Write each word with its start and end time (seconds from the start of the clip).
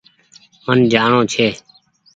من 0.65 0.79
جآڻونٚ 0.93 1.29
ڇي 1.31 1.47